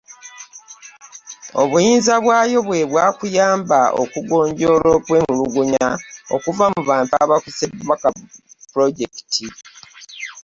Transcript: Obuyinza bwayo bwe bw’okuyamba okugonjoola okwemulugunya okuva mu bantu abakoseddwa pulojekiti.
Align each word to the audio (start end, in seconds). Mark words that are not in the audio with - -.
Obuyinza 1.61 2.13
bwayo 2.23 2.59
bwe 2.67 2.79
bw’okuyamba 2.89 3.79
okugonjoola 4.01 4.87
okwemulugunya 4.97 5.87
okuva 6.35 6.65
mu 6.73 6.81
bantu 6.89 7.13
abakoseddwa 7.23 7.95
pulojekiti. 8.71 9.45